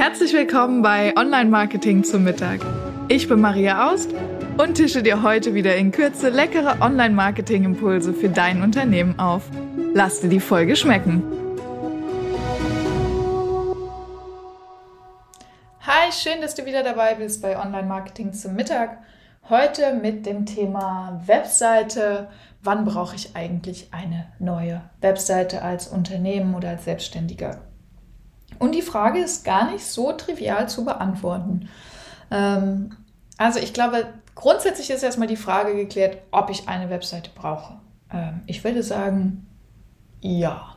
Herzlich 0.00 0.32
willkommen 0.32 0.80
bei 0.80 1.14
Online 1.14 1.50
Marketing 1.50 2.04
zum 2.04 2.24
Mittag. 2.24 2.60
Ich 3.08 3.28
bin 3.28 3.38
Maria 3.38 3.90
Aust 3.90 4.14
und 4.56 4.76
tische 4.76 5.02
dir 5.02 5.22
heute 5.22 5.52
wieder 5.52 5.76
in 5.76 5.92
Kürze 5.92 6.30
leckere 6.30 6.80
Online 6.80 7.14
Marketing 7.14 7.64
Impulse 7.64 8.14
für 8.14 8.30
dein 8.30 8.62
Unternehmen 8.62 9.18
auf. 9.18 9.42
Lass 9.92 10.22
dir 10.22 10.30
die 10.30 10.40
Folge 10.40 10.74
schmecken. 10.74 11.22
Hi, 15.82 16.10
schön, 16.10 16.40
dass 16.40 16.54
du 16.54 16.64
wieder 16.64 16.82
dabei 16.82 17.16
bist 17.16 17.42
bei 17.42 17.62
Online 17.62 17.86
Marketing 17.86 18.32
zum 18.32 18.54
Mittag. 18.54 19.02
Heute 19.50 19.92
mit 19.92 20.24
dem 20.24 20.46
Thema 20.46 21.20
Webseite. 21.26 22.28
Wann 22.62 22.86
brauche 22.86 23.16
ich 23.16 23.36
eigentlich 23.36 23.90
eine 23.92 24.28
neue 24.38 24.80
Webseite 25.02 25.60
als 25.60 25.88
Unternehmen 25.88 26.54
oder 26.54 26.70
als 26.70 26.86
Selbstständiger? 26.86 27.60
Und 28.60 28.74
die 28.74 28.82
Frage 28.82 29.18
ist 29.18 29.44
gar 29.44 29.72
nicht 29.72 29.84
so 29.84 30.12
trivial 30.12 30.68
zu 30.68 30.84
beantworten. 30.84 31.68
Ähm, 32.30 32.94
also 33.38 33.58
ich 33.58 33.72
glaube, 33.72 34.06
grundsätzlich 34.34 34.90
ist 34.90 35.02
erstmal 35.02 35.28
die 35.28 35.36
Frage 35.36 35.74
geklärt, 35.74 36.18
ob 36.30 36.50
ich 36.50 36.68
eine 36.68 36.90
Webseite 36.90 37.30
brauche. 37.34 37.80
Ähm, 38.12 38.42
ich 38.46 38.62
würde 38.62 38.82
sagen, 38.82 39.46
ja. 40.20 40.76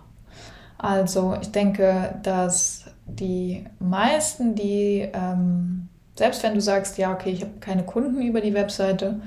Also 0.78 1.38
ich 1.42 1.52
denke, 1.52 2.20
dass 2.24 2.86
die 3.06 3.66
meisten, 3.80 4.56
die, 4.56 5.10
ähm, 5.14 5.90
selbst 6.18 6.42
wenn 6.44 6.54
du 6.54 6.62
sagst, 6.62 6.98
ja, 6.98 7.12
okay, 7.12 7.32
ich 7.32 7.42
habe 7.42 7.60
keine 7.60 7.84
Kunden 7.84 8.22
über 8.22 8.40
die 8.40 8.54
Webseite, 8.54 9.22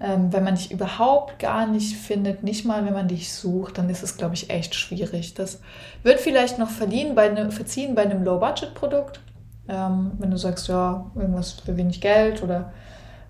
ähm, 0.00 0.32
wenn 0.32 0.44
man 0.44 0.54
dich 0.54 0.70
überhaupt 0.70 1.38
gar 1.38 1.66
nicht 1.66 1.96
findet, 1.96 2.42
nicht 2.42 2.64
mal 2.64 2.86
wenn 2.86 2.94
man 2.94 3.08
dich 3.08 3.32
sucht, 3.32 3.76
dann 3.78 3.90
ist 3.90 4.02
es, 4.02 4.16
glaube 4.16 4.34
ich, 4.34 4.48
echt 4.48 4.74
schwierig. 4.74 5.34
Das 5.34 5.60
wird 6.02 6.20
vielleicht 6.20 6.58
noch 6.58 6.70
verliehen 6.70 7.14
bei 7.14 7.28
ne, 7.28 7.50
verziehen 7.50 7.94
bei 7.94 8.02
einem 8.02 8.24
Low-Budget-Produkt. 8.24 9.20
Ähm, 9.68 10.12
wenn 10.18 10.30
du 10.30 10.38
sagst, 10.38 10.68
ja, 10.68 11.10
irgendwas 11.14 11.52
für 11.52 11.76
wenig 11.76 12.00
Geld 12.00 12.42
oder 12.42 12.72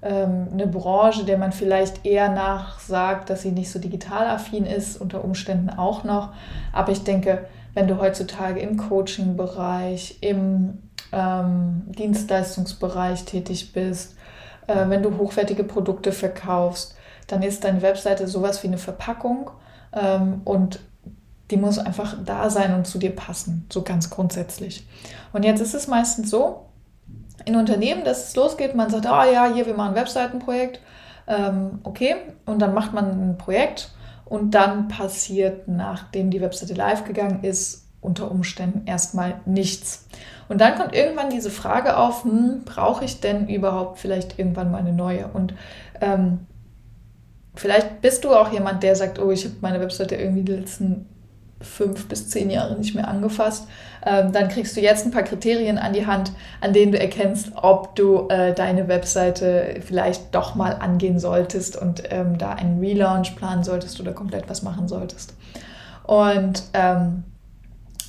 ähm, 0.03 0.49
eine 0.53 0.69
Branche, 0.69 1.25
der 1.25 1.39
man 1.39 1.53
vielleicht 1.53 2.07
eher 2.07 2.31
nachsagt, 2.31 3.31
dass 3.31 3.43
sie 3.43 3.51
nicht 3.51 3.71
so 3.71 3.81
digital 3.81 4.29
affin 4.29 4.65
ist, 4.65 5.01
unter 5.01 5.25
Umständen 5.25 5.71
auch 5.71 6.05
noch. 6.05 6.31
Aber 6.73 6.93
ich 6.93 7.03
denke, 7.03 7.47
wenn 7.75 7.89
du 7.89 8.01
heutzutage 8.01 8.61
im 8.61 8.77
Coaching-Bereich, 8.77 10.19
im 10.21 10.79
ähm, 11.13 11.83
Dienstleistungsbereich 11.89 13.25
tätig 13.25 13.73
bist, 13.73 14.17
äh, 14.71 14.89
wenn 14.89 15.03
du 15.03 15.19
hochwertige 15.19 15.65
Produkte 15.65 16.13
verkaufst, 16.13 16.95
dann 17.27 17.43
ist 17.43 17.65
deine 17.65 17.83
Webseite 17.83 18.27
sowas 18.29 18.63
wie 18.63 18.69
eine 18.69 18.79
Verpackung 18.79 19.51
ähm, 19.93 20.43
und 20.45 20.81
die 21.51 21.57
muss 21.57 21.79
einfach 21.79 22.17
da 22.25 22.49
sein 22.49 22.75
und 22.75 22.87
zu 22.87 22.99
dir 22.99 23.15
passen, 23.15 23.67
so 23.73 23.83
ganz 23.83 24.09
grundsätzlich. 24.09 24.87
Und 25.33 25.45
jetzt 25.45 25.61
ist 25.61 25.75
es 25.75 25.89
meistens 25.89 26.31
so, 26.31 26.67
in 27.45 27.57
Unternehmen, 27.57 28.05
dass 28.05 28.29
es 28.29 28.37
losgeht, 28.37 28.75
man 28.75 28.91
sagt, 28.91 29.07
ah 29.07 29.25
oh 29.25 29.33
ja, 29.33 29.53
hier, 29.53 29.67
wir 29.67 29.75
machen 29.75 29.91
ein 29.91 29.97
Webseitenprojekt, 29.97 30.81
ähm, 31.27 31.81
okay, 31.83 32.17
und 32.47 32.61
dann 32.61 32.75
macht 32.75 32.93
man 32.93 33.31
ein 33.31 33.39
Projekt 33.39 33.91
und 34.27 34.53
dann 34.53 34.89
passiert, 34.89 35.67
nachdem 35.67 36.31
die 36.31 36.41
Webseite 36.41 36.75
live 36.75 37.05
gegangen 37.05 37.43
ist, 37.43 37.89
unter 38.01 38.31
Umständen 38.31 38.87
erstmal 38.87 39.41
nichts. 39.45 40.07
Und 40.49 40.61
dann 40.61 40.77
kommt 40.77 40.95
irgendwann 40.95 41.31
diese 41.31 41.51
Frage 41.51 41.97
auf, 41.97 42.25
hm, 42.25 42.63
brauche 42.65 43.05
ich 43.05 43.21
denn 43.21 43.49
überhaupt 43.49 43.99
vielleicht 43.99 44.39
irgendwann 44.39 44.71
mal 44.71 44.79
eine 44.79 44.93
neue? 44.93 45.29
Und 45.29 45.55
ähm, 46.01 46.41
vielleicht 47.55 48.01
bist 48.01 48.25
du 48.25 48.35
auch 48.35 48.53
jemand, 48.53 48.83
der 48.83 48.97
sagt, 48.97 49.19
oh, 49.19 49.31
ich 49.31 49.45
habe 49.45 49.55
meine 49.61 49.81
Webseite 49.81 50.17
irgendwie 50.17 50.43
die 50.43 50.53
letzten 50.53 51.07
fünf 51.61 52.09
bis 52.09 52.29
zehn 52.31 52.51
Jahre 52.51 52.77
nicht 52.77 52.95
mehr 52.95 53.07
angefasst. 53.07 53.69
Ähm, 54.05 54.33
dann 54.33 54.49
kriegst 54.49 54.77
du 54.77 54.81
jetzt 54.81 55.05
ein 55.05 55.11
paar 55.11 55.23
Kriterien 55.23 55.77
an 55.77 55.93
die 55.93 56.07
Hand, 56.07 56.33
an 56.61 56.73
denen 56.73 56.93
du 56.93 56.99
erkennst, 56.99 57.53
ob 57.55 57.95
du 57.97 58.29
äh, 58.29 58.55
deine 58.55 58.89
Webseite 58.89 59.81
vielleicht 59.87 60.35
doch 60.35 60.55
mal 60.55 60.77
angehen 60.77 61.19
solltest 61.19 61.77
und 61.77 62.03
ähm, 62.11 62.39
da 62.39 62.53
einen 62.53 62.81
Relaunch 62.81 63.37
planen 63.37 63.63
solltest 63.63 64.01
oder 64.01 64.13
komplett 64.13 64.49
was 64.49 64.63
machen 64.63 64.89
solltest. 64.89 65.35
Und 66.05 66.63
ähm, 66.73 67.25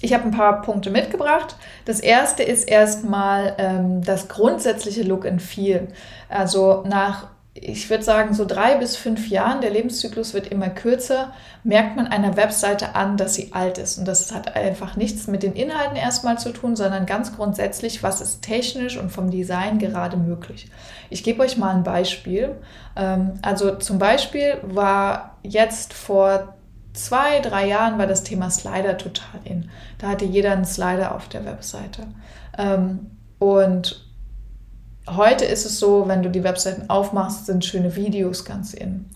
ich 0.01 0.13
habe 0.13 0.23
ein 0.23 0.31
paar 0.31 0.62
Punkte 0.62 0.89
mitgebracht. 0.89 1.56
Das 1.85 2.00
erste 2.00 2.44
ist 2.44 2.67
erstmal 2.67 3.56
ähm, 3.57 4.03
das 4.03 4.28
grundsätzliche 4.28 5.03
Look 5.03 5.25
and 5.25 5.41
Feel. 5.41 5.88
Also 6.28 6.84
nach, 6.88 7.28
ich 7.53 7.89
würde 7.89 8.03
sagen, 8.03 8.34
so 8.34 8.45
drei 8.45 8.75
bis 8.75 8.95
fünf 8.95 9.29
Jahren, 9.29 9.61
der 9.61 9.69
Lebenszyklus 9.69 10.34
wird 10.34 10.47
immer 10.47 10.69
kürzer, 10.69 11.34
merkt 11.63 11.95
man 11.95 12.07
einer 12.07 12.35
Webseite 12.35 12.95
an, 12.95 13.17
dass 13.17 13.35
sie 13.35 13.53
alt 13.53 13.78
ist. 13.78 14.00
Und 14.00 14.07
das 14.07 14.34
hat 14.34 14.56
einfach 14.56 14.95
nichts 14.95 15.28
mit 15.28 15.44
den 15.44 15.53
Inhalten 15.53 15.95
erstmal 15.95 16.40
zu 16.40 16.51
tun, 16.51 16.75
sondern 16.75 17.06
ganz 17.06 17.35
grundsätzlich, 17.35 18.01
was 18.01 18.22
ist 18.22 18.41
technisch 18.41 18.97
und 18.97 19.11
vom 19.11 19.29
Design 19.29 19.78
gerade 19.78 20.17
möglich. 20.17 20.67
Ich 21.11 21.23
gebe 21.23 21.44
euch 21.44 21.57
mal 21.57 21.75
ein 21.75 21.84
Beispiel. 21.84 22.56
Ähm, 22.95 23.34
also 23.44 23.75
zum 23.75 24.00
Beispiel 24.00 24.57
war 24.63 25.38
jetzt 25.44 25.94
vor 25.94 26.56
zwei, 26.94 27.40
drei 27.40 27.68
Jahren 27.68 27.97
war 27.97 28.07
das 28.07 28.24
Thema 28.24 28.50
Slider 28.50 28.97
total 28.97 29.40
in. 29.44 29.69
Da 29.97 30.09
hatte 30.09 30.25
jeder 30.25 30.52
einen 30.52 30.66
Slider 30.66 31.16
auf 31.16 31.29
der 31.29 31.46
Webseite. 31.46 32.03
Ähm, 32.57 33.12
und 33.40 34.06
heute 35.07 35.46
ist 35.46 35.66
es 35.66 35.79
so, 35.79 36.07
wenn 36.07 36.24
du 36.24 36.29
die 36.29 36.44
Webseiten 36.44 36.90
aufmachst, 36.90 37.46
sind 37.46 37.66
schöne 37.66 37.96
Videos 37.96 38.46
ganz 38.46 38.74
in. 38.74 39.09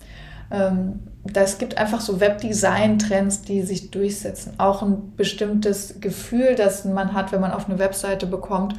Ähm, 0.51 0.99
es 1.33 1.57
gibt 1.57 1.77
einfach 1.77 2.01
so 2.01 2.19
Webdesign-Trends, 2.19 3.41
die 3.41 3.63
sich 3.63 3.91
durchsetzen. 3.91 4.53
Auch 4.57 4.81
ein 4.81 5.15
bestimmtes 5.15 5.99
Gefühl, 5.99 6.55
das 6.55 6.85
man 6.85 7.13
hat, 7.13 7.31
wenn 7.31 7.41
man 7.41 7.51
auf 7.51 7.67
eine 7.67 7.79
Webseite 7.79 8.27
bekommt. 8.27 8.75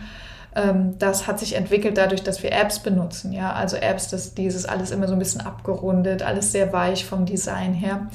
Ähm, 0.54 0.96
das 0.98 1.26
hat 1.26 1.38
sich 1.38 1.54
entwickelt 1.54 1.98
dadurch, 1.98 2.22
dass 2.22 2.42
wir 2.42 2.52
Apps 2.52 2.78
benutzen. 2.78 3.32
Ja? 3.32 3.52
Also 3.52 3.76
Apps, 3.76 4.08
das 4.08 4.34
dieses 4.34 4.64
alles 4.64 4.90
immer 4.90 5.08
so 5.08 5.14
ein 5.14 5.18
bisschen 5.18 5.40
abgerundet, 5.40 6.22
alles 6.22 6.52
sehr 6.52 6.72
weich 6.72 7.04
vom 7.04 7.26
Design 7.26 7.74
her. 7.74 8.08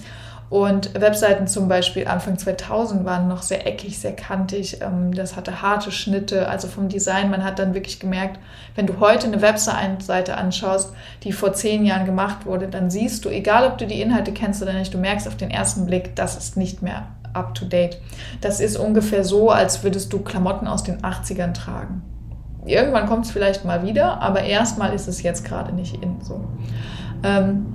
Und 0.51 0.99
Webseiten 0.99 1.47
zum 1.47 1.69
Beispiel 1.69 2.09
Anfang 2.09 2.37
2000 2.37 3.05
waren 3.05 3.29
noch 3.29 3.41
sehr 3.41 3.65
eckig, 3.65 3.97
sehr 3.97 4.13
kantig. 4.13 4.81
Ähm, 4.81 5.13
das 5.13 5.37
hatte 5.37 5.61
harte 5.61 5.93
Schnitte, 5.93 6.49
also 6.49 6.67
vom 6.67 6.89
Design. 6.89 7.31
Man 7.31 7.45
hat 7.45 7.57
dann 7.57 7.73
wirklich 7.73 8.01
gemerkt, 8.01 8.37
wenn 8.75 8.85
du 8.85 8.99
heute 8.99 9.27
eine 9.27 9.41
Webseite 9.41 10.35
anschaust, 10.35 10.91
die 11.23 11.31
vor 11.31 11.53
zehn 11.53 11.85
Jahren 11.85 12.05
gemacht 12.05 12.45
wurde, 12.45 12.67
dann 12.67 12.89
siehst 12.89 13.23
du, 13.23 13.29
egal 13.29 13.65
ob 13.65 13.77
du 13.77 13.87
die 13.87 14.01
Inhalte 14.01 14.33
kennst 14.33 14.61
oder 14.61 14.73
nicht, 14.73 14.93
du 14.93 14.97
merkst 14.97 15.25
auf 15.25 15.37
den 15.37 15.51
ersten 15.51 15.85
Blick, 15.85 16.17
das 16.17 16.35
ist 16.35 16.57
nicht 16.57 16.81
mehr 16.81 17.07
up 17.31 17.55
to 17.55 17.63
date. 17.63 18.01
Das 18.41 18.59
ist 18.59 18.75
ungefähr 18.75 19.23
so, 19.23 19.51
als 19.51 19.85
würdest 19.85 20.11
du 20.11 20.19
Klamotten 20.19 20.67
aus 20.67 20.83
den 20.83 20.97
80ern 20.97 21.53
tragen. 21.53 22.01
Irgendwann 22.65 23.07
kommt 23.07 23.23
es 23.23 23.31
vielleicht 23.31 23.63
mal 23.63 23.85
wieder, 23.85 24.21
aber 24.21 24.43
erstmal 24.43 24.93
ist 24.93 25.07
es 25.07 25.23
jetzt 25.23 25.45
gerade 25.45 25.73
nicht 25.73 26.03
in 26.03 26.19
so. 26.19 26.43
Ähm, 27.23 27.70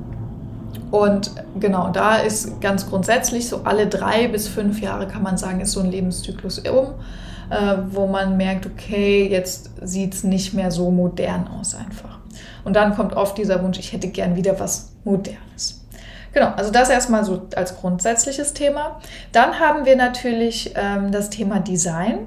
und 0.91 1.33
genau, 1.59 1.91
da 1.91 2.17
ist 2.17 2.61
ganz 2.61 2.89
grundsätzlich 2.89 3.49
so 3.49 3.63
alle 3.65 3.87
drei 3.87 4.29
bis 4.29 4.49
fünf 4.49 4.81
Jahre, 4.81 5.09
kann 5.09 5.23
man 5.23 5.37
sagen, 5.37 5.61
ist 5.61 5.73
so 5.73 5.81
ein 5.81 5.91
Lebenszyklus 5.91 6.61
um, 6.61 6.95
äh, 7.51 7.77
wo 7.91 8.07
man 8.07 8.37
merkt, 8.37 8.67
okay, 8.67 9.29
jetzt 9.29 9.71
sieht 9.83 10.15
es 10.15 10.25
nicht 10.25 10.55
mehr 10.55 10.71
so 10.71 10.91
modern 10.91 11.49
aus 11.49 11.75
einfach. 11.75 12.19
Und 12.65 12.77
dann 12.77 12.95
kommt 12.95 13.15
oft 13.15 13.37
dieser 13.39 13.63
Wunsch, 13.63 13.79
ich 13.79 13.93
hätte 13.93 14.09
gern 14.09 14.37
wieder 14.37 14.59
was 14.61 14.93
Modernes. 15.05 15.85
Genau, 16.33 16.53
also 16.57 16.71
das 16.71 16.91
erstmal 16.91 17.25
so 17.25 17.49
als 17.57 17.77
grundsätzliches 17.77 18.53
Thema. 18.53 19.01
Dann 19.33 19.59
haben 19.59 19.87
wir 19.87 19.97
natürlich 19.97 20.75
ähm, 20.77 21.11
das 21.11 21.31
Thema 21.31 21.61
Design. 21.61 22.27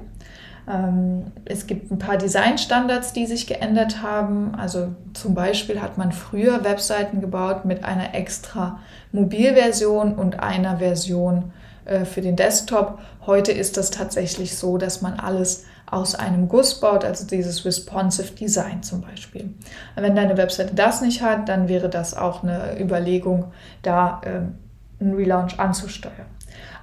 Ähm, 0.70 1.32
es 1.44 1.66
gibt 1.66 1.90
ein 1.90 1.98
paar 1.98 2.16
Designstandards, 2.16 3.12
die 3.12 3.26
sich 3.26 3.46
geändert 3.46 4.02
haben. 4.02 4.54
Also 4.54 4.94
zum 5.14 5.34
Beispiel 5.34 5.80
hat 5.80 5.98
man 5.98 6.12
früher 6.12 6.64
Webseiten 6.64 7.20
gebaut 7.20 7.64
mit 7.64 7.84
einer 7.84 8.14
extra 8.14 8.78
Mobilversion 9.12 10.14
und 10.14 10.40
einer 10.40 10.78
Version 10.78 11.52
äh, 11.84 12.04
für 12.04 12.20
den 12.20 12.36
Desktop. 12.36 12.98
Heute 13.26 13.52
ist 13.52 13.76
das 13.76 13.90
tatsächlich 13.90 14.56
so, 14.56 14.78
dass 14.78 15.02
man 15.02 15.18
alles 15.18 15.64
aus 15.86 16.14
einem 16.14 16.48
Guss 16.48 16.78
baut, 16.78 17.04
also 17.04 17.26
dieses 17.26 17.64
responsive 17.64 18.32
Design 18.32 18.82
zum 18.84 19.00
Beispiel. 19.00 19.52
Wenn 19.96 20.14
deine 20.14 20.36
Webseite 20.36 20.74
das 20.74 21.00
nicht 21.00 21.20
hat, 21.20 21.48
dann 21.48 21.68
wäre 21.68 21.88
das 21.88 22.16
auch 22.16 22.44
eine 22.44 22.80
Überlegung, 22.80 23.46
da 23.82 24.20
ähm, 24.24 24.54
einen 25.00 25.14
Relaunch 25.14 25.58
anzusteuern. 25.58 26.26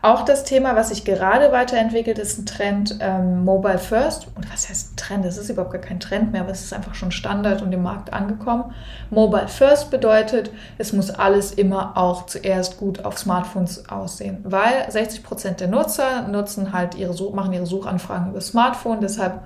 Auch 0.02 0.24
das 0.24 0.44
Thema, 0.44 0.76
was 0.76 0.90
sich 0.90 1.06
gerade 1.06 1.52
weiterentwickelt, 1.52 2.20
ist 2.20 2.38
ein 2.38 2.46
Trend 2.46 2.98
ähm, 3.00 3.44
Mobile 3.44 3.80
First. 3.80 4.28
Und 4.36 4.52
was 4.52 4.70
heißt 4.70 4.98
Trend? 4.98 5.26
Das 5.26 5.38
ist 5.38 5.50
überhaupt 5.50 5.72
gar 5.72 5.82
kein 5.82 6.00
Trend 6.00 6.32
mehr, 6.32 6.42
aber 6.42 6.52
es 6.52 6.64
ist 6.64 6.74
einfach 6.74 6.94
schon 6.94 7.12
Standard 7.12 7.62
und 7.62 7.72
im 7.72 7.84
Markt 7.84 8.14
angekommen. 8.14 8.74
Mobile 9.10 9.48
First 9.48 9.90
bedeutet, 9.90 10.52
es 10.78 10.94
muss 10.94 11.10
alles 11.10 11.52
immer 11.52 11.98
auch 11.98 12.26
zuerst 12.28 12.78
gut 12.78 13.06
auf 13.06 13.18
Smartphones 13.18 13.90
aussehen, 13.90 14.40
weil 14.44 14.90
60 14.90 15.24
Prozent 15.24 15.60
der 15.60 15.68
Nutzer 15.68 16.28
nutzen 16.28 16.74
halt 16.74 16.96
ihre 16.96 17.14
Such 17.14 17.34
machen 17.34 17.54
ihre 17.54 17.66
Suchanfragen 17.66 18.30
über 18.30 18.42
Smartphone. 18.42 19.02
Deshalb 19.02 19.42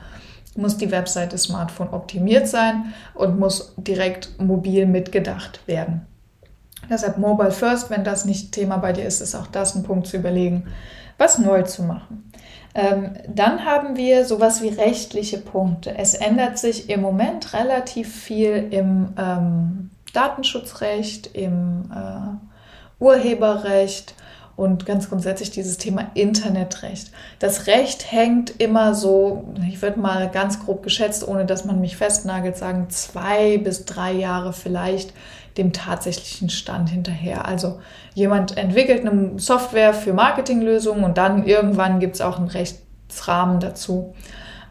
muss 0.56 0.78
die 0.78 0.92
Webseite 0.92 1.38
Smartphone 1.38 1.90
optimiert 1.92 2.48
sein 2.48 2.94
und 3.14 3.40
muss 3.40 3.74
direkt 3.78 4.40
mobil 4.40 4.86
mitgedacht 4.86 5.66
werden. 5.66 6.06
Deshalb 6.90 7.18
Mobile 7.18 7.52
First, 7.52 7.90
wenn 7.90 8.04
das 8.04 8.26
nicht 8.26 8.52
Thema 8.52 8.78
bei 8.78 8.94
dir 8.94 9.06
ist, 9.06 9.22
ist 9.22 9.36
auch 9.36 9.48
das 9.48 9.76
ein 9.76 9.84
Punkt 9.84 10.08
zu 10.08 10.18
überlegen, 10.18 10.68
was 11.18 11.38
neu 11.38 11.64
zu 11.64 11.84
machen. 11.84 12.32
Ähm, 12.74 13.14
dann 13.28 13.66
haben 13.66 13.98
wir 13.98 14.26
sowas 14.26 14.62
wie 14.62 14.70
rechtliche 14.70 15.38
Punkte. 15.38 15.98
Es 15.98 16.14
ändert 16.14 16.58
sich 16.58 16.90
im 16.90 17.02
Moment 17.02 17.54
relativ 17.54 18.14
viel 18.14 18.68
im 18.72 19.14
ähm, 19.18 19.92
Datenschutzrecht, 20.14 21.28
im 21.36 21.92
äh, 21.94 23.04
Urheberrecht 23.04 24.16
und 24.56 24.86
ganz 24.86 25.10
grundsätzlich 25.10 25.52
dieses 25.52 25.78
Thema 25.78 26.12
Internetrecht. 26.14 27.12
Das 27.40 27.68
Recht 27.68 28.12
hängt 28.12 28.62
immer 28.62 28.94
so, 28.94 29.54
ich 29.68 29.82
würde 29.82 30.00
mal 30.00 30.30
ganz 30.30 30.64
grob 30.64 30.84
geschätzt, 30.84 31.28
ohne 31.28 31.46
dass 31.46 31.66
man 31.66 31.82
mich 31.82 31.98
festnagelt, 31.98 32.58
sagen 32.58 32.90
zwei 32.90 33.58
bis 33.58 33.86
drei 33.86 34.12
Jahre 34.12 34.54
vielleicht 34.54 35.14
dem 35.58 35.74
tatsächlichen 35.74 36.50
Stand 36.50 36.90
hinterher. 36.90 37.46
Also 37.46 37.80
jemand 38.14 38.58
entwickelt 38.58 39.06
eine 39.06 39.40
Software 39.40 39.94
für 39.94 40.14
Marketinglösungen 40.14 41.04
und 41.04 41.18
dann 41.18 41.46
irgendwann 41.46 42.00
gibt 42.00 42.16
es 42.16 42.22
auch 42.22 42.38
einen 42.38 42.48
Rechtsrahmen 42.48 43.60
dazu. 43.60 44.14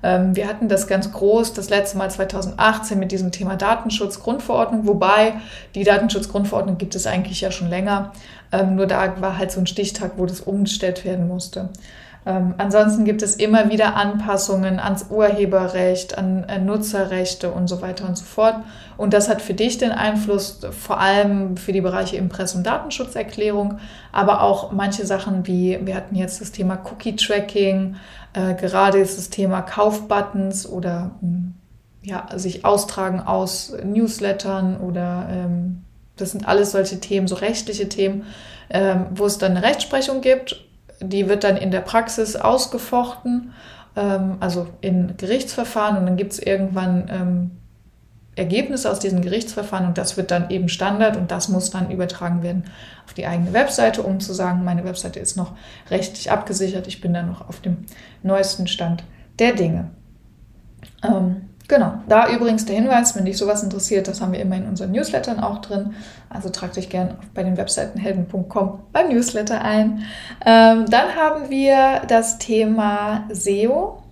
Ähm, 0.02 0.34
wir 0.34 0.48
hatten 0.48 0.68
das 0.68 0.86
ganz 0.86 1.12
groß 1.12 1.52
das 1.52 1.68
letzte 1.68 1.98
Mal 1.98 2.10
2018 2.10 2.98
mit 2.98 3.12
diesem 3.12 3.32
Thema 3.32 3.56
Datenschutzgrundverordnung, 3.56 4.86
wobei 4.86 5.34
die 5.74 5.84
Datenschutzgrundverordnung 5.84 6.78
gibt 6.78 6.94
es 6.94 7.06
eigentlich 7.06 7.40
ja 7.40 7.50
schon 7.50 7.68
länger. 7.68 8.12
Ähm, 8.52 8.76
nur 8.76 8.86
da 8.86 9.20
war 9.20 9.38
halt 9.38 9.52
so 9.52 9.60
ein 9.60 9.66
Stichtag, 9.66 10.12
wo 10.16 10.26
das 10.26 10.40
umgestellt 10.40 11.04
werden 11.04 11.28
musste. 11.28 11.70
Ähm, 12.26 12.54
ansonsten 12.58 13.04
gibt 13.04 13.22
es 13.22 13.36
immer 13.36 13.70
wieder 13.70 13.96
Anpassungen 13.96 14.78
ans 14.78 15.06
Urheberrecht, 15.08 16.18
an, 16.18 16.44
an 16.44 16.66
Nutzerrechte 16.66 17.50
und 17.50 17.66
so 17.66 17.80
weiter 17.80 18.06
und 18.06 18.18
so 18.18 18.24
fort. 18.24 18.56
Und 18.98 19.14
das 19.14 19.30
hat 19.30 19.40
für 19.40 19.54
dich 19.54 19.78
den 19.78 19.92
Einfluss, 19.92 20.60
vor 20.70 21.00
allem 21.00 21.56
für 21.56 21.72
die 21.72 21.80
Bereiche 21.80 22.16
Impress- 22.16 22.54
und 22.54 22.66
Datenschutzerklärung, 22.66 23.78
aber 24.12 24.42
auch 24.42 24.70
manche 24.72 25.06
Sachen 25.06 25.46
wie, 25.46 25.78
wir 25.82 25.94
hatten 25.94 26.14
jetzt 26.14 26.42
das 26.42 26.52
Thema 26.52 26.78
Cookie-Tracking, 26.84 27.96
äh, 28.34 28.54
gerade 28.54 28.98
ist 28.98 29.16
das 29.16 29.30
Thema 29.30 29.62
Kaufbuttons 29.62 30.68
oder 30.68 31.12
hm, 31.20 31.54
ja, 32.02 32.26
sich 32.36 32.64
austragen 32.64 33.20
aus 33.20 33.74
Newslettern 33.82 34.76
oder 34.78 35.26
ähm, 35.30 35.84
das 36.20 36.32
sind 36.32 36.46
alles 36.46 36.72
solche 36.72 37.00
Themen, 37.00 37.26
so 37.26 37.36
rechtliche 37.36 37.88
Themen, 37.88 38.26
ähm, 38.70 39.06
wo 39.10 39.26
es 39.26 39.38
dann 39.38 39.56
eine 39.56 39.66
Rechtsprechung 39.66 40.20
gibt. 40.20 40.64
Die 41.00 41.28
wird 41.28 41.44
dann 41.44 41.56
in 41.56 41.70
der 41.70 41.80
Praxis 41.80 42.36
ausgefochten, 42.36 43.52
ähm, 43.96 44.36
also 44.40 44.66
in 44.80 45.16
Gerichtsverfahren. 45.16 45.96
Und 45.96 46.06
dann 46.06 46.16
gibt 46.16 46.32
es 46.32 46.38
irgendwann 46.38 47.08
ähm, 47.10 47.50
Ergebnisse 48.36 48.90
aus 48.90 49.00
diesen 49.00 49.22
Gerichtsverfahren. 49.22 49.86
Und 49.86 49.98
das 49.98 50.16
wird 50.16 50.30
dann 50.30 50.50
eben 50.50 50.68
Standard. 50.68 51.16
Und 51.16 51.30
das 51.30 51.48
muss 51.48 51.70
dann 51.70 51.90
übertragen 51.90 52.42
werden 52.42 52.64
auf 53.06 53.14
die 53.14 53.26
eigene 53.26 53.52
Webseite, 53.52 54.02
um 54.02 54.20
zu 54.20 54.32
sagen, 54.32 54.62
meine 54.62 54.84
Webseite 54.84 55.18
ist 55.18 55.36
noch 55.36 55.52
rechtlich 55.90 56.30
abgesichert, 56.30 56.86
ich 56.86 57.00
bin 57.00 57.12
dann 57.12 57.26
noch 57.26 57.48
auf 57.48 57.60
dem 57.60 57.78
neuesten 58.22 58.68
Stand 58.68 59.02
der 59.40 59.52
Dinge. 59.52 59.90
Ähm, 61.02 61.49
Genau, 61.70 61.92
da 62.08 62.28
übrigens 62.28 62.66
der 62.66 62.74
Hinweis, 62.74 63.14
wenn 63.14 63.26
dich 63.26 63.38
sowas 63.38 63.62
interessiert, 63.62 64.08
das 64.08 64.20
haben 64.20 64.32
wir 64.32 64.40
immer 64.40 64.56
in 64.56 64.66
unseren 64.66 64.90
Newslettern 64.90 65.38
auch 65.38 65.58
drin. 65.58 65.94
Also 66.28 66.48
trag 66.48 66.72
dich 66.72 66.90
gerne 66.90 67.16
bei 67.32 67.44
den 67.44 67.56
Webseiten 67.56 67.96
helden.com 67.96 68.80
beim 68.92 69.08
Newsletter 69.08 69.62
ein. 69.62 70.02
Ähm, 70.44 70.86
dann 70.90 71.14
haben 71.14 71.48
wir 71.48 72.02
das 72.08 72.38
Thema 72.38 73.28
SEO. 73.30 74.02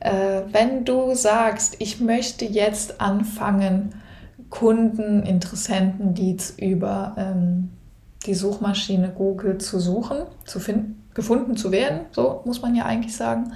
Äh, 0.00 0.40
wenn 0.52 0.86
du 0.86 1.14
sagst, 1.14 1.76
ich 1.80 2.00
möchte 2.00 2.46
jetzt 2.46 3.02
anfangen, 3.02 3.94
Kunden, 4.48 5.22
Interessenten, 5.22 6.14
Leads 6.14 6.54
über 6.56 7.14
ähm, 7.18 7.72
die 8.22 8.34
Suchmaschine 8.34 9.10
Google 9.10 9.58
zu 9.58 9.78
suchen, 9.78 10.18
zu 10.44 10.60
finden, 10.60 11.08
gefunden 11.14 11.56
zu 11.56 11.72
werden, 11.72 12.00
so 12.12 12.42
muss 12.44 12.62
man 12.62 12.74
ja 12.74 12.84
eigentlich 12.84 13.16
sagen, 13.16 13.52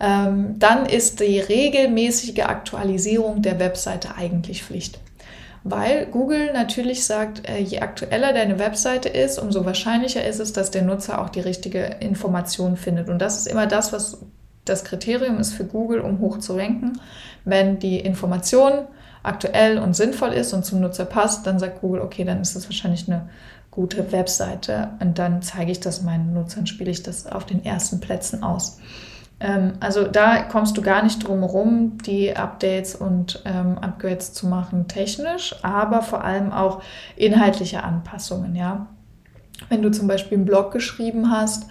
ähm, 0.00 0.58
dann 0.58 0.86
ist 0.86 1.20
die 1.20 1.38
regelmäßige 1.38 2.40
Aktualisierung 2.40 3.42
der 3.42 3.58
Webseite 3.58 4.16
eigentlich 4.16 4.62
Pflicht. 4.64 4.98
Weil 5.62 6.06
Google 6.06 6.52
natürlich 6.52 7.06
sagt, 7.06 7.48
äh, 7.48 7.58
je 7.58 7.80
aktueller 7.80 8.34
deine 8.34 8.58
Webseite 8.58 9.08
ist, 9.08 9.38
umso 9.38 9.64
wahrscheinlicher 9.64 10.24
ist 10.24 10.38
es, 10.38 10.52
dass 10.52 10.70
der 10.70 10.82
Nutzer 10.82 11.20
auch 11.22 11.30
die 11.30 11.40
richtige 11.40 11.96
Information 12.00 12.76
findet. 12.76 13.08
Und 13.08 13.18
das 13.18 13.38
ist 13.38 13.46
immer 13.46 13.66
das, 13.66 13.92
was 13.92 14.18
das 14.66 14.84
Kriterium 14.84 15.38
ist 15.38 15.54
für 15.54 15.64
Google, 15.64 16.00
um 16.00 16.20
hoch 16.20 16.38
zu 16.38 16.54
ranken. 16.54 17.00
Wenn 17.46 17.78
die 17.78 17.98
Information 18.00 18.86
aktuell 19.24 19.78
und 19.78 19.96
sinnvoll 19.96 20.30
ist 20.30 20.52
und 20.52 20.64
zum 20.64 20.80
Nutzer 20.80 21.06
passt, 21.06 21.46
dann 21.46 21.58
sagt 21.58 21.80
Google, 21.80 22.00
okay, 22.00 22.24
dann 22.24 22.40
ist 22.40 22.54
das 22.54 22.66
wahrscheinlich 22.66 23.08
eine 23.08 23.28
gute 23.70 24.12
Webseite 24.12 24.90
und 25.00 25.18
dann 25.18 25.42
zeige 25.42 25.72
ich 25.72 25.80
das 25.80 26.02
meinen 26.02 26.32
Nutzern, 26.32 26.66
spiele 26.66 26.92
ich 26.92 27.02
das 27.02 27.26
auf 27.26 27.44
den 27.44 27.64
ersten 27.64 27.98
Plätzen 27.98 28.44
aus. 28.44 28.78
Ähm, 29.40 29.72
also 29.80 30.06
da 30.06 30.42
kommst 30.42 30.76
du 30.76 30.82
gar 30.82 31.02
nicht 31.02 31.26
drum 31.26 31.40
herum, 31.40 31.98
die 32.06 32.36
Updates 32.36 32.94
und 32.94 33.42
ähm, 33.44 33.78
Upgrades 33.78 34.32
zu 34.32 34.46
machen 34.46 34.86
technisch, 34.86 35.56
aber 35.62 36.02
vor 36.02 36.22
allem 36.22 36.52
auch 36.52 36.82
inhaltliche 37.16 37.82
Anpassungen, 37.82 38.54
ja. 38.54 38.86
Wenn 39.68 39.82
du 39.82 39.90
zum 39.90 40.06
Beispiel 40.06 40.36
einen 40.36 40.46
Blog 40.46 40.72
geschrieben 40.72 41.30
hast, 41.30 41.66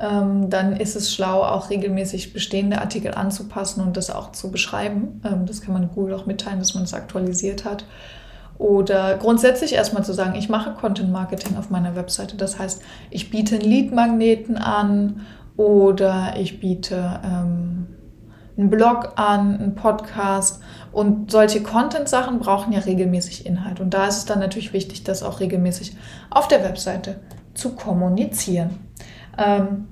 ähm, 0.00 0.48
dann 0.48 0.76
ist 0.76 0.94
es 0.94 1.12
schlau, 1.12 1.42
auch 1.42 1.70
regelmäßig 1.70 2.32
bestehende 2.32 2.80
Artikel 2.80 3.14
anzupassen 3.14 3.82
und 3.82 3.96
das 3.96 4.10
auch 4.10 4.32
zu 4.32 4.50
beschreiben. 4.50 5.20
Ähm, 5.24 5.46
das 5.46 5.60
kann 5.60 5.74
man 5.74 5.90
Google 5.94 6.14
auch 6.14 6.26
mitteilen, 6.26 6.60
dass 6.60 6.74
man 6.74 6.84
es 6.84 6.94
aktualisiert 6.94 7.64
hat. 7.64 7.84
Oder 8.58 9.16
grundsätzlich 9.16 9.74
erstmal 9.74 10.04
zu 10.04 10.12
sagen, 10.12 10.34
ich 10.34 10.48
mache 10.48 10.72
Content 10.72 11.12
Marketing 11.12 11.56
auf 11.56 11.70
meiner 11.70 11.94
Webseite. 11.94 12.36
Das 12.36 12.58
heißt, 12.58 12.82
ich 13.10 13.30
biete 13.30 13.56
einen 13.56 13.64
Lead-Magneten 13.64 14.56
an 14.56 15.26
oder 15.56 16.34
ich 16.38 16.60
biete 16.60 17.20
ähm, 17.24 17.86
einen 18.56 18.70
Blog 18.70 19.12
an, 19.16 19.58
einen 19.58 19.74
Podcast. 19.76 20.60
Und 20.90 21.30
solche 21.30 21.62
Content-Sachen 21.62 22.40
brauchen 22.40 22.72
ja 22.72 22.80
regelmäßig 22.80 23.46
Inhalt. 23.46 23.78
Und 23.78 23.94
da 23.94 24.06
ist 24.06 24.18
es 24.18 24.24
dann 24.26 24.40
natürlich 24.40 24.72
wichtig, 24.72 25.04
das 25.04 25.22
auch 25.22 25.38
regelmäßig 25.38 25.96
auf 26.30 26.48
der 26.48 26.64
Webseite 26.64 27.20
zu 27.54 27.76
kommunizieren. 27.76 28.87
Ähm, 29.38 29.88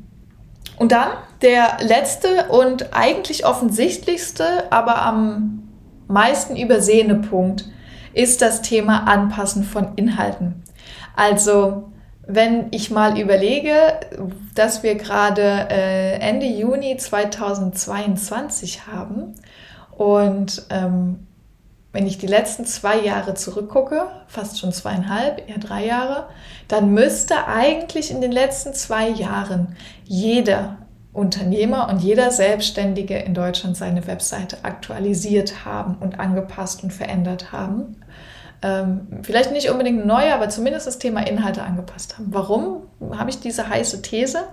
und 0.78 0.92
dann 0.92 1.08
der 1.42 1.78
letzte 1.80 2.48
und 2.48 2.94
eigentlich 2.94 3.46
offensichtlichste, 3.46 4.70
aber 4.70 5.00
am 5.02 5.68
meisten 6.08 6.56
übersehene 6.56 7.16
Punkt 7.16 7.66
ist 8.12 8.42
das 8.42 8.62
Thema 8.62 9.06
Anpassen 9.06 9.64
von 9.64 9.94
Inhalten. 9.96 10.62
Also 11.14 11.92
wenn 12.26 12.66
ich 12.72 12.90
mal 12.90 13.18
überlege, 13.18 13.74
dass 14.54 14.82
wir 14.82 14.96
gerade 14.96 15.68
äh, 15.70 16.18
Ende 16.18 16.46
Juni 16.46 16.96
2022 16.96 18.86
haben 18.86 19.34
und 19.96 20.66
ähm, 20.70 21.25
wenn 21.96 22.06
ich 22.06 22.18
die 22.18 22.26
letzten 22.26 22.66
zwei 22.66 23.00
Jahre 23.00 23.32
zurückgucke, 23.32 24.08
fast 24.26 24.60
schon 24.60 24.70
zweieinhalb, 24.70 25.48
eher 25.48 25.56
drei 25.56 25.86
Jahre, 25.86 26.26
dann 26.68 26.92
müsste 26.92 27.46
eigentlich 27.48 28.10
in 28.10 28.20
den 28.20 28.32
letzten 28.32 28.74
zwei 28.74 29.08
Jahren 29.08 29.76
jeder 30.04 30.76
Unternehmer 31.14 31.88
und 31.88 32.02
jeder 32.02 32.32
Selbstständige 32.32 33.16
in 33.16 33.32
Deutschland 33.32 33.78
seine 33.78 34.06
Webseite 34.06 34.58
aktualisiert 34.62 35.64
haben 35.64 35.96
und 35.98 36.20
angepasst 36.20 36.82
und 36.82 36.92
verändert 36.92 37.50
haben 37.50 37.96
ähm, 38.62 39.06
vielleicht 39.22 39.52
nicht 39.52 39.70
unbedingt 39.70 40.06
neu, 40.06 40.32
aber 40.32 40.48
zumindest 40.48 40.86
das 40.86 40.98
Thema 40.98 41.26
Inhalte 41.26 41.62
angepasst 41.62 42.18
haben. 42.18 42.28
Warum 42.30 42.82
habe 43.16 43.30
ich 43.30 43.40
diese 43.40 43.68
heiße 43.68 44.02
These? 44.02 44.44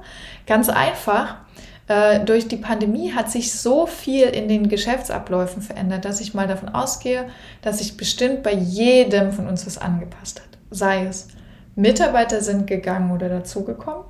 Ganz 0.46 0.70
einfach. 0.70 1.38
Äh, 1.88 2.22
durch 2.22 2.48
die 2.48 2.58
Pandemie 2.58 3.12
hat 3.14 3.30
sich 3.30 3.54
so 3.54 3.86
viel 3.86 4.28
in 4.28 4.48
den 4.48 4.70
Geschäftsabläufen 4.70 5.62
verändert, 5.62 6.06
dass 6.06 6.22
ich 6.22 6.34
mal 6.34 6.48
davon 6.48 6.70
ausgehe, 6.70 7.26
dass 7.62 7.80
sich 7.80 7.98
bestimmt 7.98 8.42
bei 8.42 8.54
jedem 8.54 9.34
von 9.34 9.48
uns 9.48 9.66
was 9.66 9.78
angepasst 9.78 10.40
hat. 10.40 10.58
Sei 10.72 11.06
es 11.06 11.28
Mitarbeiter 11.76 12.42
sind 12.42 12.68
gegangen 12.68 13.12
oder 13.12 13.28
dazugekommen, 13.28 14.06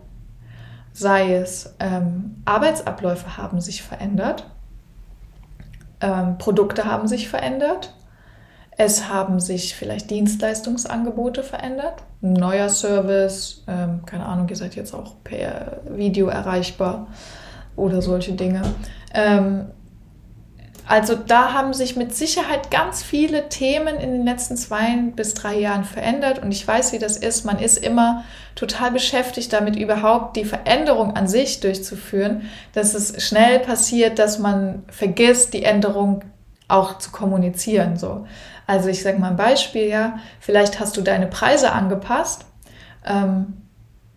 sei 0.91 1.35
es 1.35 1.73
ähm, 1.79 2.43
Arbeitsabläufe 2.45 3.37
haben 3.37 3.59
sich 3.59 3.81
verändert, 3.81 4.45
ähm, 6.01 6.37
Produkte 6.37 6.85
haben 6.85 7.07
sich 7.07 7.27
verändert, 7.27 7.95
es 8.77 9.07
haben 9.07 9.39
sich 9.39 9.75
vielleicht 9.75 10.09
Dienstleistungsangebote 10.09 11.43
verändert. 11.43 12.03
Ein 12.21 12.33
neuer 12.33 12.69
Service, 12.69 13.63
ähm, 13.67 14.01
keine 14.05 14.25
Ahnung, 14.25 14.49
ihr 14.49 14.55
seid 14.55 14.75
jetzt 14.75 14.93
auch 14.93 15.15
per 15.23 15.81
Video 15.89 16.27
erreichbar 16.27 17.07
oder 17.75 18.01
solche 18.01 18.33
Dinge. 18.33 18.61
Ähm, 19.13 19.67
also 20.85 21.15
da 21.15 21.53
haben 21.53 21.73
sich 21.73 21.95
mit 21.95 22.13
Sicherheit 22.13 22.69
ganz 22.69 23.03
viele 23.03 23.47
Themen 23.47 23.95
in 23.95 24.11
den 24.11 24.25
letzten 24.25 24.57
zwei 24.57 24.97
bis 25.15 25.33
drei 25.33 25.57
Jahren 25.57 25.85
verändert 25.85 26.39
und 26.39 26.51
ich 26.51 26.67
weiß, 26.67 26.91
wie 26.91 26.99
das 26.99 27.15
ist. 27.15 27.45
Man 27.45 27.59
ist 27.59 27.77
immer 27.77 28.25
total 28.55 28.91
beschäftigt 28.91 29.53
damit, 29.53 29.77
überhaupt 29.77 30.35
die 30.35 30.43
Veränderung 30.43 31.15
an 31.15 31.27
sich 31.27 31.61
durchzuführen, 31.61 32.49
dass 32.73 32.95
es 32.95 33.23
schnell 33.23 33.59
passiert, 33.59 34.19
dass 34.19 34.39
man 34.39 34.83
vergisst, 34.89 35.53
die 35.53 35.63
Änderung 35.63 36.23
auch 36.67 36.97
zu 36.97 37.11
kommunizieren. 37.11 37.95
So. 37.95 38.27
Also 38.67 38.89
ich 38.89 39.03
sage 39.03 39.19
mal 39.19 39.31
ein 39.31 39.37
Beispiel, 39.37 39.87
ja, 39.87 40.19
vielleicht 40.39 40.79
hast 40.81 40.97
du 40.97 41.01
deine 41.01 41.27
Preise 41.27 41.71
angepasst. 41.71 42.45
Ähm, 43.05 43.62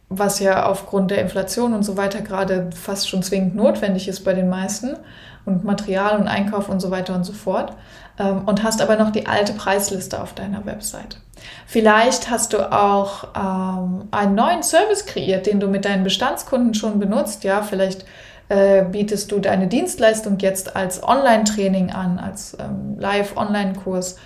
was 0.08 0.38
ja 0.38 0.66
aufgrund 0.66 1.10
der 1.10 1.20
Inflation 1.20 1.74
und 1.74 1.82
so 1.82 1.96
weiter 1.96 2.20
gerade 2.20 2.70
fast 2.74 3.08
schon 3.08 3.22
zwingend 3.22 3.56
notwendig 3.56 4.08
ist 4.08 4.20
bei 4.20 4.34
den 4.34 4.48
meisten 4.48 4.96
und 5.44 5.64
Material 5.64 6.18
und 6.18 6.28
Einkauf 6.28 6.68
und 6.68 6.80
so 6.80 6.90
weiter 6.90 7.14
und 7.14 7.24
so 7.24 7.32
fort 7.32 7.72
ähm, 8.18 8.42
und 8.46 8.62
hast 8.62 8.80
aber 8.80 8.96
noch 8.96 9.10
die 9.10 9.26
alte 9.26 9.52
Preisliste 9.52 10.22
auf 10.22 10.32
deiner 10.32 10.64
Website. 10.64 11.20
Vielleicht 11.66 12.30
hast 12.30 12.52
du 12.52 12.72
auch 12.72 13.28
ähm, 13.36 14.08
einen 14.10 14.34
neuen 14.34 14.62
Service 14.62 15.06
kreiert, 15.06 15.46
den 15.46 15.60
du 15.60 15.68
mit 15.68 15.84
deinen 15.84 16.04
Bestandskunden 16.04 16.74
schon 16.74 16.98
benutzt. 16.98 17.44
Ja, 17.44 17.62
vielleicht 17.62 18.04
äh, 18.48 18.84
bietest 18.84 19.32
du 19.32 19.40
deine 19.40 19.66
Dienstleistung 19.66 20.38
jetzt 20.38 20.76
als 20.76 21.02
Online-Training 21.02 21.90
an, 21.90 22.18
als 22.18 22.56
ähm, 22.58 22.96
Live-Online-Kurs. 22.98 24.16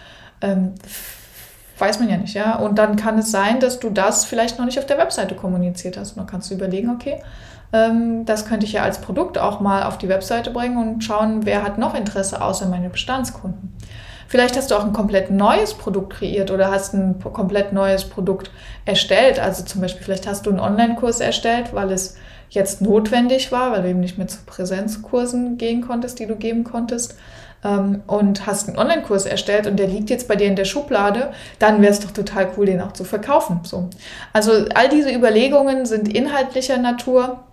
Ähm, 0.43 0.75
weiß 1.81 2.01
man 2.01 2.09
ja 2.09 2.17
nicht, 2.17 2.35
ja. 2.35 2.57
Und 2.57 2.79
dann 2.79 2.97
kann 2.97 3.19
es 3.19 3.31
sein, 3.31 3.61
dass 3.61 3.81
du 3.81 3.91
das 3.91 4.25
vielleicht 4.25 4.59
noch 4.59 4.67
nicht 4.67 4.79
auf 4.79 4.87
der 4.87 4.99
Webseite 4.99 5.35
kommuniziert 5.35 5.97
hast. 5.97 6.13
Und 6.13 6.19
dann 6.19 6.27
kannst 6.27 6.51
du 6.51 6.55
überlegen, 6.55 6.91
okay, 6.91 7.23
ähm, 7.73 8.25
das 8.25 8.47
könnte 8.47 8.67
ich 8.67 8.73
ja 8.73 8.83
als 8.83 9.01
Produkt 9.01 9.39
auch 9.39 9.61
mal 9.61 9.85
auf 9.85 9.99
die 9.99 10.09
Webseite 10.09 10.51
bringen 10.51 10.77
und 10.77 11.05
schauen, 11.05 11.47
wer 11.47 11.63
hat 11.63 11.79
noch 11.79 11.95
Interesse 11.95 12.43
außer 12.43 12.67
meine 12.67 12.91
Bestandskunden. 12.91 13.75
Vielleicht 14.29 14.57
hast 14.57 14.71
du 14.71 14.77
auch 14.77 14.85
ein 14.85 14.93
komplett 14.93 15.31
neues 15.31 15.75
Produkt 15.75 16.13
kreiert 16.13 16.53
oder 16.53 16.71
hast 16.71 16.95
ein 16.95 17.19
komplett 17.19 17.73
neues 17.73 18.05
Produkt 18.05 18.53
erstellt. 18.85 19.41
Also 19.41 19.65
zum 19.65 19.81
Beispiel, 19.81 20.05
vielleicht 20.05 20.29
hast 20.29 20.47
du 20.47 20.51
einen 20.51 20.61
Online-Kurs 20.61 21.21
erstellt, 21.21 21.75
weil 21.75 21.91
es 21.91 22.17
jetzt 22.49 22.81
notwendig 22.81 23.51
war, 23.51 23.73
weil 23.73 23.83
du 23.83 23.89
eben 23.89 24.01
nicht 24.01 24.19
mehr 24.19 24.29
zu 24.29 24.39
Präsenzkursen 24.47 25.59
gehen 25.59 25.81
konntest, 25.81 26.21
die 26.21 26.27
du 26.27 26.37
geben 26.37 26.63
konntest 26.63 27.17
ähm, 27.65 28.03
und 28.07 28.47
hast 28.47 28.69
einen 28.69 28.79
Online-Kurs 28.79 29.27
erstellt 29.27 29.67
und 29.67 29.79
der 29.79 29.87
liegt 29.87 30.11
jetzt 30.11 30.29
bei 30.29 30.37
dir 30.37 30.47
in 30.47 30.57
der 30.57 30.65
Schublade, 30.65 31.33
dann 31.59 31.83
wäre 31.83 31.93
es 31.93 32.01
doch 32.01 32.11
total 32.11 32.51
cool, 32.57 32.67
den 32.67 32.81
auch 32.81 32.93
zu 32.93 33.05
verkaufen. 33.05 33.61
So. 33.65 33.89
Also 34.33 34.53
all 34.75 34.89
diese 34.89 35.13
Überlegungen 35.13 35.87
sind 35.87 36.15
inhaltlicher 36.15 36.79
Natur. 36.79 37.45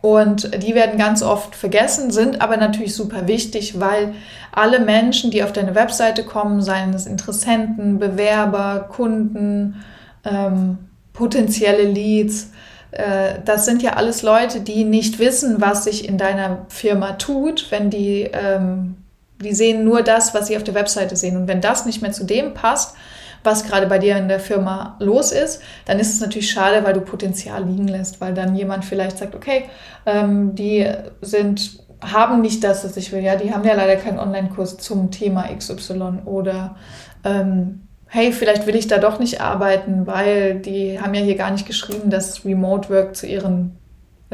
Und 0.00 0.62
die 0.62 0.74
werden 0.74 0.96
ganz 0.96 1.22
oft 1.22 1.54
vergessen, 1.54 2.12
sind 2.12 2.40
aber 2.40 2.56
natürlich 2.56 2.94
super 2.94 3.26
wichtig, 3.26 3.78
weil 3.78 4.14
alle 4.52 4.80
Menschen, 4.80 5.30
die 5.30 5.42
auf 5.42 5.52
deine 5.52 5.74
Webseite 5.74 6.24
kommen, 6.24 6.62
seien 6.62 6.94
es 6.94 7.06
Interessenten, 7.06 7.98
Bewerber, 7.98 8.88
Kunden, 8.90 9.82
ähm, 10.24 10.78
potenzielle 11.12 11.82
Leads, 11.82 12.52
äh, 12.92 13.40
das 13.44 13.64
sind 13.64 13.82
ja 13.82 13.94
alles 13.94 14.22
Leute, 14.22 14.60
die 14.60 14.84
nicht 14.84 15.18
wissen, 15.18 15.60
was 15.60 15.84
sich 15.84 16.08
in 16.08 16.16
deiner 16.16 16.66
Firma 16.68 17.12
tut, 17.12 17.70
wenn 17.70 17.90
die 17.90 18.30
ähm, 18.32 18.96
die 19.42 19.54
sehen 19.54 19.84
nur 19.84 20.02
das, 20.02 20.34
was 20.34 20.46
sie 20.46 20.56
auf 20.56 20.64
der 20.64 20.74
Webseite 20.74 21.16
sehen. 21.16 21.36
Und 21.36 21.48
wenn 21.48 21.60
das 21.60 21.86
nicht 21.86 22.02
mehr 22.02 22.12
zu 22.12 22.24
dem 22.24 22.54
passt, 22.54 22.96
was 23.44 23.64
gerade 23.64 23.86
bei 23.86 23.98
dir 23.98 24.16
in 24.16 24.28
der 24.28 24.40
Firma 24.40 24.96
los 25.00 25.32
ist, 25.32 25.60
dann 25.84 25.98
ist 25.98 26.12
es 26.12 26.20
natürlich 26.20 26.50
schade, 26.50 26.84
weil 26.84 26.94
du 26.94 27.00
Potenzial 27.00 27.64
liegen 27.64 27.88
lässt, 27.88 28.20
weil 28.20 28.34
dann 28.34 28.54
jemand 28.54 28.84
vielleicht 28.84 29.18
sagt, 29.18 29.34
okay, 29.34 29.64
ähm, 30.06 30.54
die 30.54 30.86
sind, 31.20 31.80
haben 32.00 32.40
nicht 32.40 32.62
das, 32.62 32.84
was 32.84 32.96
ich 32.96 33.12
will. 33.12 33.22
Ja, 33.22 33.36
die 33.36 33.52
haben 33.52 33.64
ja 33.64 33.74
leider 33.74 33.96
keinen 33.96 34.18
Online-Kurs 34.18 34.78
zum 34.78 35.10
Thema 35.10 35.48
XY 35.56 36.20
oder 36.24 36.76
ähm, 37.24 37.88
hey, 38.06 38.32
vielleicht 38.32 38.66
will 38.66 38.76
ich 38.76 38.88
da 38.88 38.98
doch 38.98 39.18
nicht 39.18 39.40
arbeiten, 39.40 40.06
weil 40.06 40.56
die 40.56 41.00
haben 41.00 41.14
ja 41.14 41.22
hier 41.22 41.36
gar 41.36 41.50
nicht 41.50 41.66
geschrieben, 41.66 42.10
dass 42.10 42.44
Remote 42.44 42.90
Work 42.90 43.16
zu 43.16 43.26
ihren, 43.26 43.76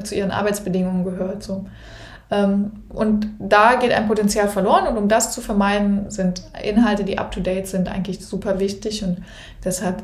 zu 0.02 0.14
ihren 0.14 0.32
Arbeitsbedingungen 0.32 1.04
gehört. 1.04 1.42
So. 1.42 1.66
Ähm, 2.30 2.84
und 2.88 3.28
da 3.38 3.76
geht 3.76 3.92
ein 3.92 4.06
Potenzial 4.06 4.48
verloren 4.48 4.86
und 4.86 4.98
um 4.98 5.08
das 5.08 5.32
zu 5.32 5.40
vermeiden, 5.40 6.10
sind 6.10 6.42
Inhalte, 6.62 7.04
die 7.04 7.18
up-to-date 7.18 7.66
sind, 7.66 7.88
eigentlich 7.88 8.24
super 8.24 8.60
wichtig 8.60 9.02
und 9.02 9.18
deshalb 9.64 10.02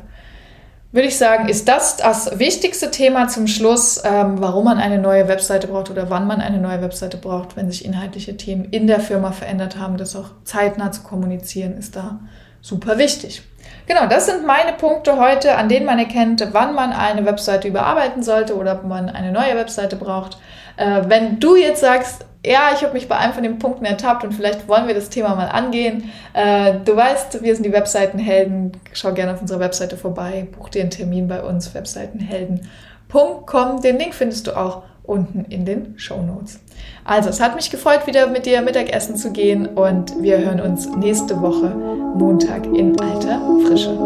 würde 0.95 1.09
ich 1.09 1.17
sagen, 1.17 1.49
ist 1.49 1.67
das 1.67 1.97
das 1.97 2.39
wichtigste 2.39 2.89
Thema 2.89 3.27
zum 3.27 3.47
Schluss, 3.47 4.01
ähm, 4.05 4.39
warum 4.39 4.63
man 4.63 4.77
eine 4.77 4.97
neue 4.97 5.27
Webseite 5.27 5.67
braucht 5.67 5.91
oder 5.91 6.09
wann 6.09 6.25
man 6.25 6.39
eine 6.39 6.57
neue 6.57 6.81
Webseite 6.81 7.17
braucht, 7.17 7.57
wenn 7.57 7.69
sich 7.69 7.83
inhaltliche 7.83 8.37
Themen 8.37 8.63
in 8.63 8.87
der 8.87 9.01
Firma 9.01 9.33
verändert 9.33 9.77
haben. 9.77 9.97
Das 9.97 10.15
auch 10.15 10.29
zeitnah 10.45 10.93
zu 10.93 11.01
kommunizieren, 11.01 11.77
ist 11.77 11.97
da 11.97 12.21
super 12.61 12.97
wichtig. 12.97 13.43
Genau, 13.87 14.07
das 14.07 14.25
sind 14.25 14.47
meine 14.47 14.73
Punkte 14.73 15.19
heute, 15.19 15.55
an 15.55 15.69
denen 15.69 15.85
man 15.85 15.99
erkennt, 15.99 16.43
wann 16.53 16.73
man 16.73 16.91
eine 16.91 17.23
Webseite 17.25 17.67
überarbeiten 17.67 18.23
sollte 18.23 18.57
oder 18.57 18.71
ob 18.73 18.83
man 18.83 19.09
eine 19.09 19.31
neue 19.31 19.55
Webseite 19.55 19.95
braucht. 19.95 20.39
Äh, 20.77 21.03
wenn 21.07 21.39
du 21.39 21.55
jetzt 21.55 21.81
sagst, 21.81 22.25
ja, 22.43 22.71
ich 22.73 22.81
habe 22.83 22.93
mich 22.93 23.07
bei 23.07 23.17
einem 23.17 23.33
von 23.33 23.43
den 23.43 23.59
Punkten 23.59 23.85
ertappt 23.85 24.23
und 24.23 24.33
vielleicht 24.33 24.67
wollen 24.67 24.87
wir 24.87 24.95
das 24.95 25.09
Thema 25.09 25.35
mal 25.35 25.49
angehen. 25.49 26.11
Äh, 26.33 26.75
du 26.83 26.95
weißt, 26.95 27.43
wir 27.43 27.55
sind 27.55 27.63
die 27.63 27.73
Webseitenhelden. 27.73 28.71
Schau 28.93 29.13
gerne 29.13 29.33
auf 29.33 29.41
unserer 29.41 29.59
Webseite 29.59 29.97
vorbei. 29.97 30.47
Buch 30.57 30.69
dir 30.69 30.81
einen 30.81 30.91
Termin 30.91 31.27
bei 31.27 31.41
uns, 31.41 31.73
webseitenhelden.com. 31.73 33.81
Den 33.81 33.97
Link 33.97 34.13
findest 34.13 34.45
du 34.47 34.57
auch 34.57 34.83
unten 35.07 35.45
in 35.45 35.65
den 35.65 35.93
Show 35.97 36.21
Notes. 36.21 36.59
Also, 37.03 37.29
es 37.29 37.39
hat 37.39 37.55
mich 37.55 37.69
gefreut, 37.69 38.07
wieder 38.07 38.27
mit 38.27 38.45
dir 38.45 38.61
Mittagessen 38.61 39.15
zu 39.15 39.31
gehen 39.31 39.65
und 39.67 40.21
wir 40.21 40.39
hören 40.39 40.59
uns 40.59 40.87
nächste 40.95 41.41
Woche 41.41 41.69
Montag 42.15 42.65
in 42.65 42.99
alter 42.99 43.41
Frische. 43.65 43.97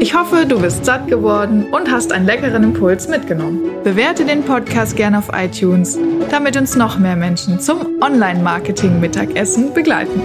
Ich 0.00 0.14
hoffe, 0.14 0.46
du 0.46 0.60
bist 0.60 0.84
satt 0.84 1.06
geworden 1.08 1.66
und 1.72 1.90
hast 1.90 2.12
einen 2.12 2.24
leckeren 2.24 2.62
Impuls 2.62 3.08
mitgenommen. 3.08 3.60
Bewerte 3.84 4.24
den 4.24 4.42
Podcast 4.42 4.96
gerne 4.96 5.18
auf 5.18 5.28
iTunes, 5.34 5.98
damit 6.30 6.56
uns 6.56 6.76
noch 6.76 6.98
mehr 6.98 7.16
Menschen 7.16 7.60
zum 7.60 8.00
Online-Marketing-Mittagessen 8.00 9.74
begleiten. 9.74 10.22